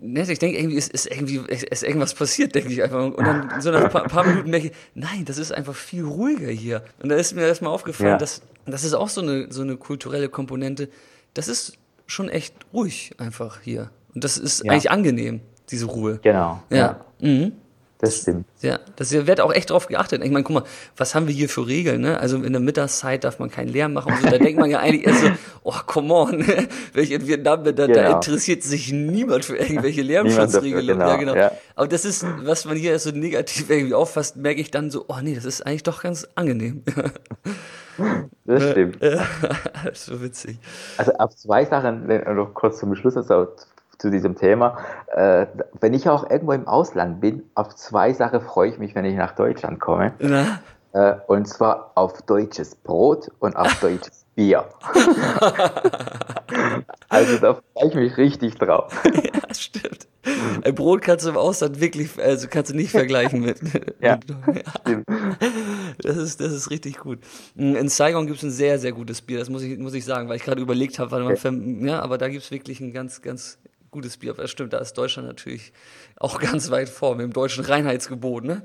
[0.00, 3.04] ne, ich denke, irgendwie ist, ist irgendwie ist irgendwas passiert, denke ich einfach.
[3.04, 6.04] Und dann so nach ein paar, paar, Minuten denke ich, nein, das ist einfach viel
[6.04, 6.82] ruhiger hier.
[7.02, 8.18] Und da ist mir erstmal aufgefallen, ja.
[8.18, 10.88] dass das ist auch so eine, so eine kulturelle Komponente.
[11.34, 13.90] Das ist schon echt ruhig einfach hier.
[14.14, 14.72] Und das ist ja.
[14.72, 16.18] eigentlich angenehm, diese Ruhe.
[16.22, 16.62] Genau.
[16.70, 16.76] Ja.
[16.76, 17.04] ja.
[17.20, 17.52] Mhm.
[18.00, 18.46] Das stimmt.
[18.60, 20.22] Ja, das wird auch echt drauf geachtet.
[20.22, 20.62] Ich meine, guck mal,
[20.96, 22.20] was haben wir hier für Regeln, ne?
[22.20, 24.28] Also in der Mittagszeit darf man keinen Lärm machen und so.
[24.28, 25.30] Da denkt man ja eigentlich erst so,
[25.64, 26.46] oh, come on,
[26.92, 27.98] wenn ich in Vietnam bin, da, genau.
[27.98, 30.86] da interessiert sich niemand für irgendwelche Lärmschutzregeln.
[30.86, 31.34] Genau, ja, genau.
[31.34, 31.52] Ja.
[31.74, 35.16] Aber das ist, was man hier so negativ irgendwie auffasst, merke ich dann so, oh
[35.20, 36.84] nee, das ist eigentlich doch ganz angenehm.
[38.44, 38.98] Das stimmt.
[39.02, 40.58] Das ist so witzig.
[40.98, 43.48] Also auf zwei Sachen noch kurz zum Schluss, also
[43.98, 44.78] zu diesem Thema.
[45.08, 45.46] Äh,
[45.80, 49.16] wenn ich auch irgendwo im Ausland bin, auf zwei Sachen freue ich mich, wenn ich
[49.16, 50.12] nach Deutschland komme.
[50.92, 54.64] Äh, und zwar auf deutsches Brot und auf deutsches Bier.
[57.08, 58.92] also da freue ich mich richtig drauf.
[59.04, 60.06] ja, stimmt.
[60.62, 63.58] Ein Brot kannst du im Ausland wirklich, also kannst du nicht vergleichen mit.
[64.00, 64.18] ja,
[64.80, 65.06] stimmt.
[66.02, 67.18] Das ist, das ist richtig gut.
[67.56, 70.28] In Saigon gibt es ein sehr, sehr gutes Bier, das muss ich, muss ich sagen,
[70.28, 71.86] weil ich gerade überlegt habe, okay.
[71.86, 73.58] ja, aber da gibt es wirklich ein ganz, ganz
[73.90, 74.32] gutes Bier.
[74.32, 75.72] Aber das stimmt, da ist Deutschland natürlich
[76.16, 78.62] auch ganz weit vor mit dem deutschen Reinheitsgebot, ne?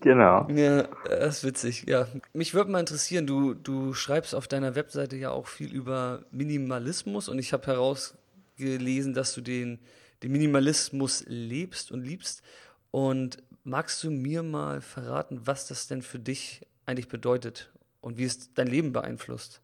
[0.00, 0.46] Genau.
[0.50, 2.06] Ja, das ist witzig, ja.
[2.34, 7.28] Mich würde mal interessieren, du, du schreibst auf deiner Webseite ja auch viel über Minimalismus
[7.28, 9.78] und ich habe herausgelesen, dass du den,
[10.22, 12.42] den Minimalismus lebst und liebst.
[12.90, 18.24] Und magst du mir mal verraten, was das denn für dich eigentlich bedeutet und wie
[18.24, 19.60] es dein Leben beeinflusst?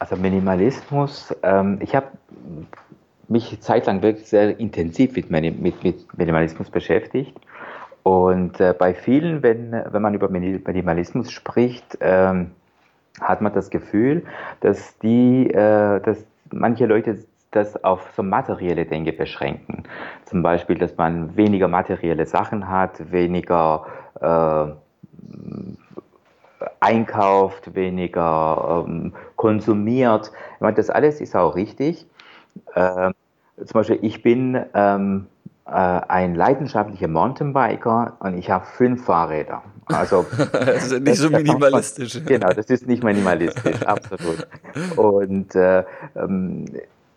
[0.00, 2.06] Also Minimalismus, ähm, ich habe
[3.28, 7.38] mich zeitlang wirklich sehr intensiv mit, mit, mit Minimalismus beschäftigt.
[8.02, 12.52] Und äh, bei vielen, wenn, wenn man über Minimalismus spricht, ähm,
[13.20, 14.24] hat man das Gefühl,
[14.60, 17.18] dass die, äh, dass manche Leute
[17.50, 19.82] das auf so materielle Dinge beschränken.
[20.24, 23.84] Zum Beispiel, dass man weniger materielle Sachen hat, weniger
[24.20, 24.72] äh,
[26.80, 30.30] einkauft, weniger ähm, konsumiert.
[30.54, 32.06] Ich meine, das alles ist auch richtig.
[32.74, 33.12] Ähm,
[33.56, 35.26] zum Beispiel, ich bin ähm,
[35.66, 39.62] äh, ein leidenschaftlicher Mountainbiker und ich habe fünf Fahrräder.
[39.86, 42.14] Also, das ist nicht so minimalistisch.
[42.16, 44.46] Man, genau, das ist nicht minimalistisch, absolut.
[44.96, 45.84] Und äh,
[46.16, 46.66] ähm,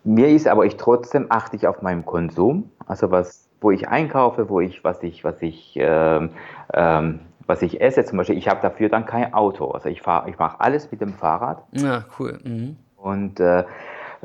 [0.04, 4.48] mir ist aber ich trotzdem achte ich auf meinen Konsum, also was, wo ich einkaufe,
[4.48, 6.30] wo ich, was ich, was ich, ähm,
[6.74, 8.04] ähm, was ich esse.
[8.04, 9.70] Zum Beispiel, ich habe dafür dann kein Auto.
[9.70, 11.62] Also ich fahre, ich mache alles mit dem Fahrrad.
[11.72, 12.38] Ja, cool.
[12.44, 12.76] Mhm.
[12.96, 13.64] Und äh,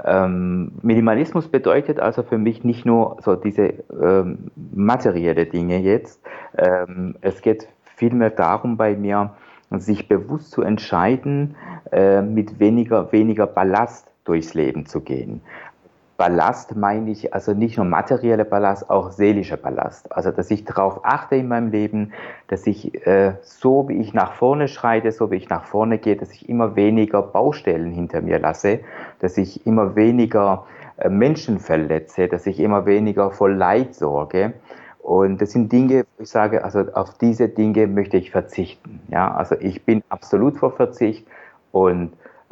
[0.06, 6.22] ähm, Minimalismus bedeutet also für mich nicht nur so diese ähm, materielle Dinge jetzt.
[6.58, 9.32] Ähm, es geht vielmehr darum bei mir,
[9.72, 11.56] sich bewusst zu entscheiden,
[11.92, 15.42] äh, mit weniger, weniger Ballast durchs Leben zu gehen.
[16.20, 20.12] Ballast meine ich also nicht nur materielle Ballast, auch seelischer Ballast.
[20.12, 22.12] Also dass ich darauf achte in meinem Leben,
[22.48, 26.18] dass ich äh, so wie ich nach vorne schreite, so wie ich nach vorne gehe,
[26.18, 28.82] dass ich immer weniger Baustellen hinter mir lasse,
[29.20, 30.66] dass ich immer weniger
[30.98, 34.56] äh, Menschen verletze, dass ich immer weniger vor Leid sorge
[34.98, 39.00] Und das sind Dinge, wo ich sage, also auf diese Dinge möchte ich verzichten.
[39.08, 41.26] Ja, also ich bin absolut vor Verzicht
[41.72, 42.12] und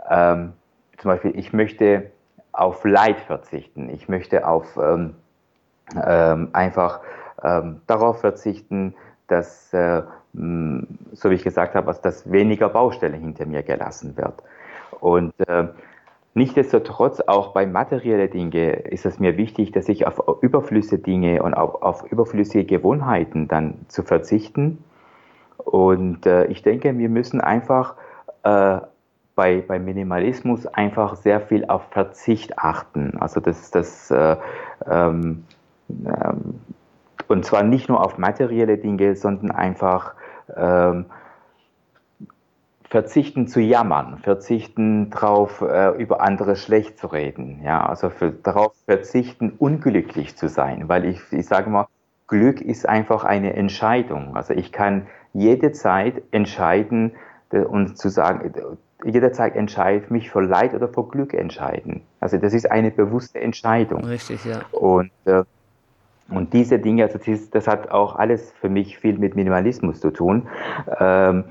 [0.09, 0.53] ähm,
[0.97, 2.11] zum Beispiel, ich möchte
[2.57, 3.89] auf Leid verzichten.
[3.89, 5.15] Ich möchte auf ähm,
[6.05, 7.01] ähm, einfach
[7.43, 8.95] ähm, darauf verzichten,
[9.27, 10.01] dass, äh,
[10.33, 14.43] so wie ich gesagt habe, dass weniger Baustelle hinter mir gelassen wird.
[14.99, 15.67] Und äh,
[16.37, 21.55] Nichtsdestotrotz, auch bei materiellen Dingen ist es mir wichtig, dass ich auf überflüssige Dinge und
[21.55, 24.83] auf, auf überflüssige Gewohnheiten dann zu verzichten.
[25.57, 27.95] Und äh, ich denke, wir müssen einfach
[28.43, 28.77] äh,
[29.37, 33.17] bei, bei Minimalismus einfach sehr viel auf Verzicht achten.
[33.19, 34.35] Also das, das äh,
[34.89, 35.45] ähm,
[35.89, 36.59] ähm,
[37.27, 40.15] und zwar nicht nur auf materielle Dinge, sondern einfach
[40.55, 41.05] ähm,
[42.89, 48.73] verzichten zu jammern, verzichten darauf, äh, über andere schlecht zu reden, ja, also für, darauf
[48.85, 51.85] verzichten, unglücklich zu sein, weil ich, ich sage mal,
[52.27, 54.35] Glück ist einfach eine Entscheidung.
[54.35, 57.13] Also ich kann jederzeit entscheiden
[57.51, 58.53] äh, und zu sagen,
[59.03, 62.01] jederzeit entscheide mich für Leid oder für Glück entscheiden.
[62.19, 64.03] Also das ist eine bewusste Entscheidung.
[64.05, 64.61] Richtig, ja.
[64.71, 65.43] Und äh,
[66.29, 70.11] und diese Dinge, also das, das, hat auch alles für mich viel mit Minimalismus zu
[70.11, 70.47] tun.
[70.99, 71.45] Ähm,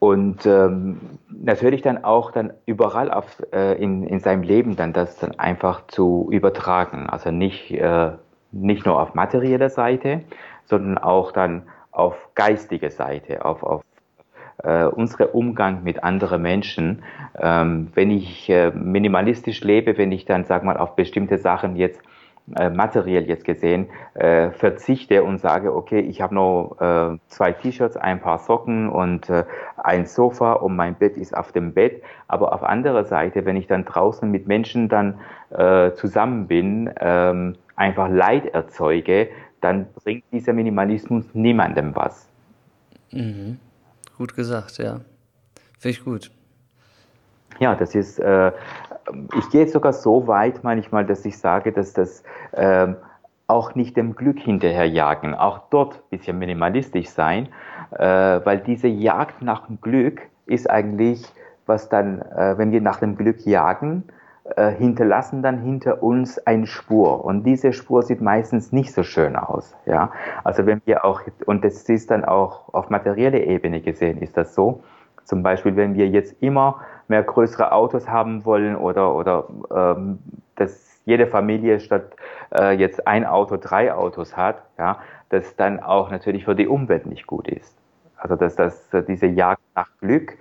[0.00, 5.16] und ähm, natürlich dann auch dann überall auf, äh, in, in seinem Leben dann das
[5.18, 7.08] dann einfach zu übertragen.
[7.08, 8.10] Also nicht, äh,
[8.50, 10.22] nicht nur auf materielle Seite,
[10.64, 13.82] sondern auch dann auf geistige Seite, auf, auf
[14.62, 17.02] äh, unsere Umgang mit anderen Menschen.
[17.40, 22.00] Ähm, wenn ich äh, minimalistisch lebe, wenn ich dann, sag mal, auf bestimmte Sachen jetzt
[22.56, 27.96] äh, materiell jetzt gesehen äh, verzichte und sage, okay, ich habe noch äh, zwei T-Shirts,
[27.96, 29.44] ein paar Socken und äh,
[29.76, 32.02] ein Sofa und mein Bett ist auf dem Bett.
[32.26, 37.54] Aber auf anderer Seite, wenn ich dann draußen mit Menschen dann äh, zusammen bin, ähm,
[37.76, 39.28] einfach Leid erzeuge,
[39.60, 42.28] dann bringt dieser Minimalismus niemandem was.
[43.12, 43.58] Mhm.
[44.22, 45.00] Gut gesagt, ja.
[45.80, 46.30] Finde ich gut.
[47.58, 48.52] Ja, das ist, äh,
[49.36, 52.94] ich gehe sogar so weit manchmal, dass ich sage, dass das ähm,
[53.48, 57.48] auch nicht dem Glück hinterherjagen, auch dort ein bisschen minimalistisch sein,
[57.98, 58.04] äh,
[58.44, 61.26] weil diese Jagd nach dem Glück ist eigentlich,
[61.66, 64.04] was dann, äh, wenn wir nach dem Glück jagen,
[64.44, 69.36] äh, hinterlassen dann hinter uns eine Spur und diese Spur sieht meistens nicht so schön
[69.36, 70.10] aus, ja.
[70.44, 74.54] Also wenn wir auch und das ist dann auch auf materielle Ebene gesehen ist das
[74.54, 74.82] so.
[75.24, 80.18] Zum Beispiel, wenn wir jetzt immer mehr größere Autos haben wollen oder, oder ähm,
[80.56, 82.16] dass jede Familie statt
[82.52, 87.06] äh, jetzt ein Auto drei Autos hat, ja, das dann auch natürlich für die Umwelt
[87.06, 87.76] nicht gut ist.
[88.16, 90.36] Also dass, dass diese Jagd nach Glück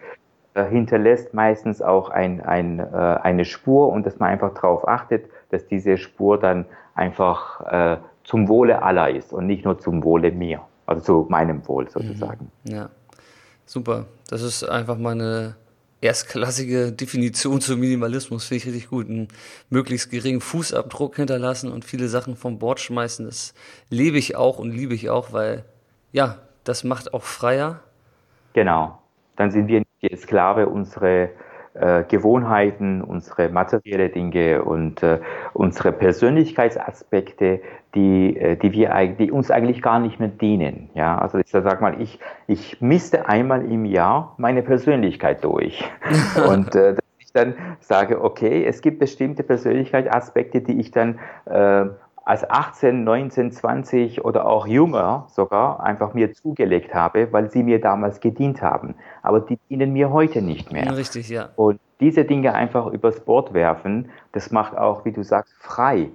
[0.54, 5.26] äh, hinterlässt meistens auch ein, ein, äh, eine Spur und dass man einfach darauf achtet,
[5.50, 10.32] dass diese Spur dann einfach äh, zum Wohle aller ist und nicht nur zum Wohle
[10.32, 12.52] mir, also zu meinem Wohl sozusagen.
[12.64, 12.72] Mhm.
[12.72, 12.90] Ja,
[13.66, 14.06] super.
[14.30, 15.56] Das ist einfach mal eine
[16.02, 19.10] erstklassige Definition zum Minimalismus finde ich richtig gut.
[19.10, 19.28] Einen
[19.70, 23.54] möglichst geringen Fußabdruck hinterlassen und viele Sachen vom Bord schmeißen, das
[23.90, 25.64] lebe ich auch und liebe ich auch, weil
[26.12, 27.80] ja, das macht auch freier.
[28.54, 28.98] Genau.
[29.38, 31.30] Dann sind wir die Sklave unserer
[31.74, 35.20] äh, Gewohnheiten, unsere materielle Dinge und äh,
[35.54, 37.62] unsere Persönlichkeitsaspekte,
[37.96, 40.90] die, äh, die, wir, die uns eigentlich gar nicht mehr dienen.
[40.96, 45.90] Ja, also ich sag mal, ich, ich misste einmal im Jahr meine Persönlichkeit durch.
[46.50, 51.86] und äh, dass ich dann sage, okay, es gibt bestimmte Persönlichkeitsaspekte, die ich dann äh,
[52.23, 57.81] als 18, 19, 20 oder auch jünger sogar einfach mir zugelegt habe, weil sie mir
[57.81, 58.95] damals gedient haben.
[59.23, 60.95] Aber die dienen mir heute nicht mehr.
[60.95, 61.49] Richtig, ja.
[61.55, 66.10] Und diese Dinge einfach übers Bord werfen, das macht auch, wie du sagst, frei.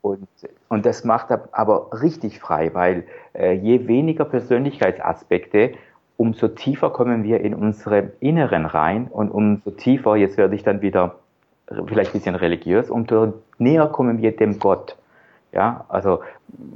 [0.00, 0.26] Und,
[0.68, 5.74] und das macht aber richtig frei, weil äh, je weniger Persönlichkeitsaspekte,
[6.16, 10.82] umso tiefer kommen wir in unsere Inneren rein und umso tiefer, jetzt werde ich dann
[10.82, 11.16] wieder
[11.86, 14.96] vielleicht ein bisschen religiös, umso näher kommen wir dem Gott.
[15.52, 16.22] Ja, also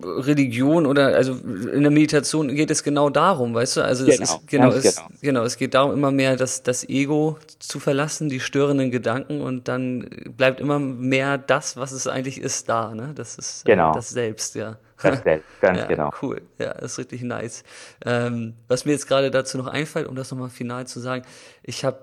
[0.05, 3.81] Religion oder also in der Meditation geht es genau darum, weißt du?
[3.83, 5.09] Also es genau, ist genau es, genau.
[5.23, 9.69] genau, es geht darum immer mehr das das Ego zu verlassen, die störenden Gedanken und
[9.69, 13.12] dann bleibt immer mehr das, was es eigentlich ist, da, ne?
[13.15, 13.95] Das ist äh, genau.
[13.95, 14.77] das Selbst, ja.
[15.03, 16.12] Das Selbst, ganz ja, genau.
[16.21, 17.65] Cool, ja, das ist richtig nice.
[18.05, 21.25] Ähm, was mir jetzt gerade dazu noch einfällt, um das nochmal final zu sagen,
[21.62, 21.99] ich habe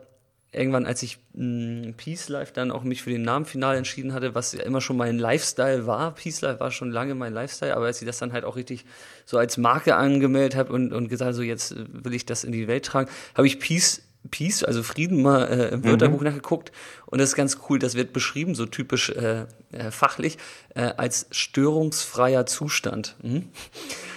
[0.53, 4.13] irgendwann, als ich mh, hm, Peace Life dann auch mich für den Namen final entschieden
[4.13, 6.13] hatte, was ja immer schon mein Lifestyle war.
[6.13, 8.85] Peace Life war schon lange mein Lifestyle, aber als ich das dann halt auch richtig
[9.25, 12.67] so als Marke angemeldet habe und, und gesagt, so jetzt will ich das in die
[12.67, 16.27] Welt tragen, habe ich Peace Peace, also Frieden mal äh, im Wörterbuch mhm.
[16.27, 16.71] nachgeguckt
[17.05, 20.37] und das ist ganz cool, das wird beschrieben, so typisch äh, äh, fachlich,
[20.75, 23.15] äh, als störungsfreier Zustand.
[23.21, 23.49] Mhm.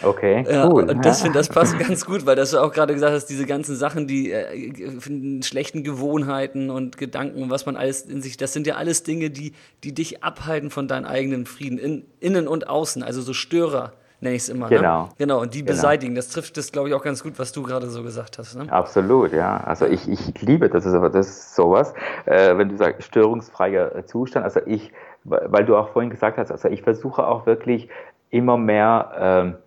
[0.03, 0.89] Okay, ja, cool.
[0.89, 3.47] Und das, finde das passt ganz gut, weil das du auch gerade gesagt hast, diese
[3.47, 8.67] ganzen Sachen, die äh, schlechten Gewohnheiten und Gedanken, was man alles in sich, das sind
[8.67, 9.53] ja alles Dinge, die,
[9.85, 14.37] die dich abhalten von deinem eigenen Frieden, in, innen und außen, also so Störer nenne
[14.37, 14.69] ich es immer.
[14.69, 15.05] Genau.
[15.05, 15.09] Ne?
[15.19, 15.73] Genau, und die genau.
[15.73, 16.15] beseitigen.
[16.15, 18.57] Das trifft das, glaube ich, auch ganz gut, was du gerade so gesagt hast.
[18.57, 18.71] Ne?
[18.71, 19.59] Absolut, ja.
[19.59, 24.45] Also ich, ich liebe das, aber das ist sowas, äh, wenn du sagst, störungsfreier Zustand.
[24.45, 24.93] Also ich,
[25.25, 27.89] weil du auch vorhin gesagt hast, also ich versuche auch wirklich
[28.31, 29.63] immer mehr äh,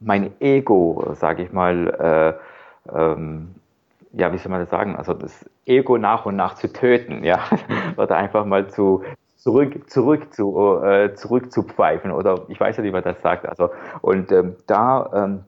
[0.00, 2.38] mein Ego, sage ich mal,
[2.88, 3.54] äh, ähm,
[4.12, 4.96] ja, wie soll man das sagen?
[4.96, 7.40] Also das Ego nach und nach zu töten, ja,
[7.96, 9.02] oder einfach mal zu
[9.48, 13.48] zurück, zurück zu, äh, zurück zu pfeifen oder ich weiß ja, wie man das sagt.
[13.48, 13.70] Also
[14.02, 15.44] und ähm, da ähm,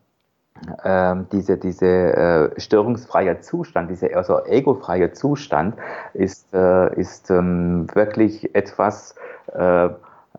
[0.85, 5.77] ähm, diese, diese äh, störungsfreier Zustand, dieser also egofreie Zustand
[6.15, 9.17] ist, äh, ist ähm, wirklich etwas,
[9.53, 9.91] äh,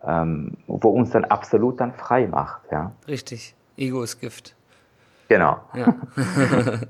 [0.04, 2.62] ähm, wo uns dann absolut dann frei macht.
[2.72, 2.90] Ja?
[3.06, 4.56] Richtig, Ego ist Gift.
[5.28, 5.60] Genau.
[5.74, 5.94] Ja.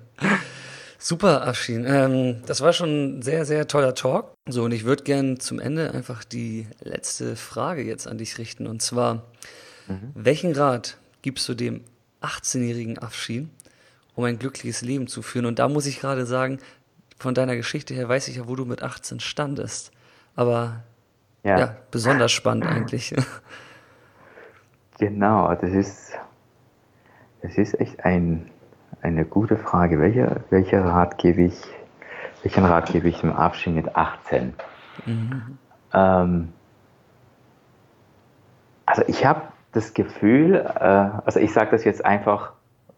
[1.05, 1.85] Super, Afshin.
[1.85, 4.35] Ähm, das war schon ein sehr, sehr toller Talk.
[4.49, 8.69] So, und ich würde gerne zum Ende einfach die letzte Frage jetzt an dich richten.
[8.69, 9.25] Und zwar,
[9.89, 10.13] mhm.
[10.15, 11.83] welchen Rat gibst du dem
[12.21, 13.51] 18-jährigen Afshin,
[14.15, 15.47] um ein glückliches Leben zu führen?
[15.47, 16.59] Und da muss ich gerade sagen,
[17.19, 19.91] von deiner Geschichte her weiß ich ja, wo du mit 18 standest.
[20.37, 20.85] Aber
[21.43, 23.13] ja, ja besonders spannend eigentlich.
[24.99, 26.13] Genau, das ist,
[27.43, 28.49] das ist echt ein
[29.03, 30.01] eine gute Frage.
[30.01, 31.61] Welcher, welcher Rat gebe ich,
[32.43, 34.55] welchen Rat gebe ich im Abschied mit 18?
[35.05, 35.59] Mhm.
[35.93, 36.53] Ähm,
[38.87, 40.83] also ich habe das Gefühl, äh,
[41.25, 42.53] also ich sage das jetzt einfach,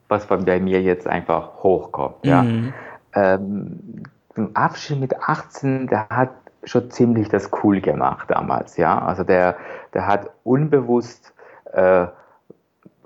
[0.09, 2.25] was bei mir jetzt einfach hochkommt.
[2.25, 2.43] Ja?
[2.43, 2.75] Mhm.
[3.15, 4.03] Ähm,
[4.37, 6.31] Im Abschied mit 18, der hat
[6.65, 8.77] schon ziemlich das cool gemacht damals.
[8.77, 8.99] Ja?
[8.99, 9.57] Also der,
[9.95, 11.33] der hat unbewusst
[11.73, 12.07] äh,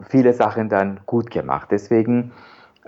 [0.08, 1.68] viele Sachen dann gut gemacht.
[1.70, 2.32] Deswegen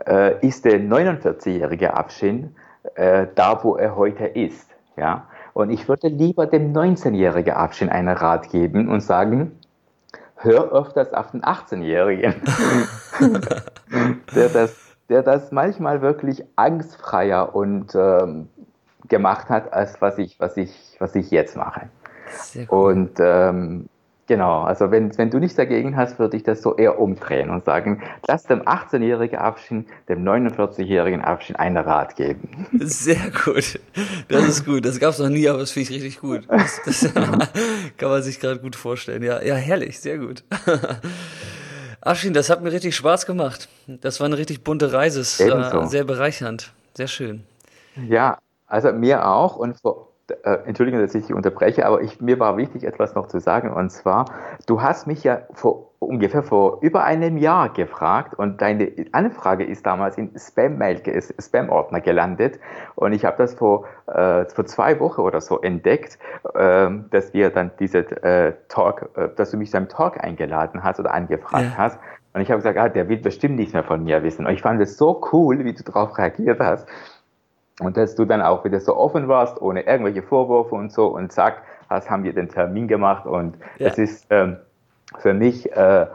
[0.06, 2.54] äh, ist der 49-jährige Abshin
[2.94, 4.68] äh, da, wo er heute ist.
[4.96, 5.26] Ja?
[5.52, 9.58] Und ich würde lieber dem 19-jährigen Abshin einen Rat geben und sagen,
[10.36, 12.34] hör öfters auf den 18-Jährigen,
[14.34, 14.76] der, das,
[15.08, 18.48] der das manchmal wirklich angstfreier und ähm,
[19.08, 21.88] gemacht hat, als was ich, was ich, was ich jetzt mache.
[22.68, 23.88] Und ähm,
[24.30, 27.64] Genau, also wenn, wenn du nichts dagegen hast, würde ich das so eher umdrehen und
[27.64, 32.68] sagen, lass dem 18-jährigen Abschied, dem 49-jährigen Abschied einen Rat geben.
[32.78, 33.80] Sehr gut.
[34.28, 34.84] Das ist gut.
[34.84, 36.44] Das gab es noch nie, aber das finde ich richtig gut.
[36.46, 37.12] Das, das
[37.96, 39.24] kann man sich gerade gut vorstellen.
[39.24, 40.44] Ja, ja, herrlich, sehr gut.
[42.00, 43.68] Abschied, das hat mir richtig Spaß gemacht.
[43.88, 45.22] Das war eine richtig bunte Reise.
[45.44, 45.86] Ebenso.
[45.86, 46.72] Sehr bereichernd.
[46.96, 47.42] Sehr schön.
[48.08, 48.38] Ja,
[48.68, 49.56] also mir auch.
[49.56, 53.26] Und vor äh, Entschuldigung, dass ich dich unterbreche, aber ich, mir war wichtig, etwas noch
[53.26, 53.72] zu sagen.
[53.72, 54.26] Und zwar,
[54.66, 59.84] du hast mich ja vor ungefähr vor über einem Jahr gefragt und deine Anfrage ist
[59.84, 61.02] damals in Spam-Mail,
[61.38, 62.58] Spam-Ordner gelandet.
[62.94, 66.18] Und ich habe das vor, äh, vor zwei Wochen oder so entdeckt,
[66.54, 70.82] äh, dass wir dann diese äh, Talk, äh, dass du mich zu einem Talk eingeladen
[70.82, 71.76] hast oder angefragt ja.
[71.76, 72.00] hast.
[72.32, 74.46] Und ich habe gesagt, ah, der will bestimmt nichts mehr von mir wissen.
[74.46, 76.88] Und ich fand es so cool, wie du darauf reagiert hast.
[77.80, 81.32] Und dass du dann auch wieder so offen warst, ohne irgendwelche Vorwürfe und so und
[81.32, 83.88] zack, hast, haben wir den Termin gemacht und ja.
[83.88, 84.58] es ist ähm,
[85.18, 86.06] für mich äh,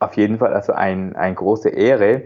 [0.00, 2.24] auf jeden Fall also ein, eine große Ehre,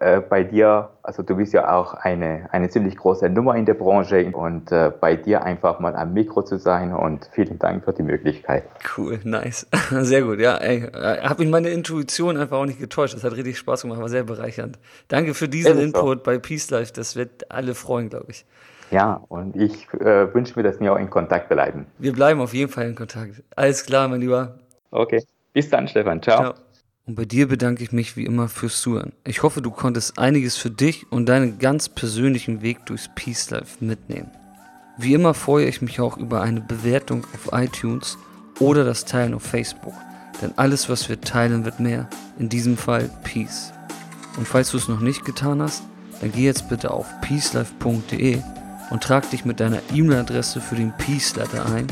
[0.00, 3.74] äh, bei dir, also du bist ja auch eine, eine ziemlich große Nummer in der
[3.74, 7.92] Branche und äh, bei dir einfach mal am Mikro zu sein und vielen Dank für
[7.92, 8.64] die Möglichkeit.
[8.96, 9.66] Cool, nice.
[9.90, 10.56] Sehr gut, ja.
[10.56, 13.14] Ey, äh, habe mich meine Intuition einfach auch nicht getäuscht.
[13.14, 14.78] Das hat richtig Spaß gemacht, war sehr bereichernd.
[15.08, 16.92] Danke für diesen Input bei Peace Life.
[16.94, 18.46] Das wird alle freuen, glaube ich.
[18.90, 21.86] Ja, und ich äh, wünsche mir, dass wir auch in Kontakt bleiben.
[21.98, 23.42] Wir bleiben auf jeden Fall in Kontakt.
[23.54, 24.58] Alles klar, mein Lieber.
[24.90, 25.22] Okay.
[25.52, 26.22] Bis dann, Stefan.
[26.22, 26.52] Ciao.
[26.52, 26.54] Ciao.
[27.06, 29.12] Und bei dir bedanke ich mich wie immer fürs Zuhören.
[29.24, 33.84] Ich hoffe, du konntest einiges für dich und deinen ganz persönlichen Weg durchs Peace Life
[33.84, 34.30] mitnehmen.
[34.96, 38.16] Wie immer freue ich mich auch über eine Bewertung auf iTunes
[38.58, 39.92] oder das Teilen auf Facebook.
[40.40, 42.08] Denn alles, was wir teilen, wird mehr.
[42.38, 43.72] In diesem Fall Peace.
[44.38, 45.82] Und falls du es noch nicht getan hast,
[46.22, 48.40] dann geh jetzt bitte auf peacelife.de
[48.88, 51.86] und trag dich mit deiner E-Mail-Adresse für den Peace Letter ein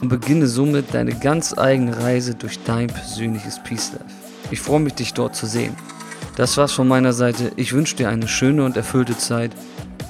[0.00, 4.27] und beginne somit deine ganz eigene Reise durch dein persönliches Peace Life.
[4.50, 5.76] Ich freue mich, dich dort zu sehen.
[6.36, 7.52] Das war's von meiner Seite.
[7.56, 9.52] Ich wünsche dir eine schöne und erfüllte Zeit.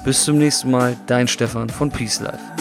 [0.05, 2.58] Bis zum nächsten Mal, dein Stefan von Peace Life.